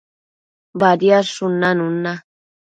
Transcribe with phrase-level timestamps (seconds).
[0.79, 2.13] Badiadshun nanun na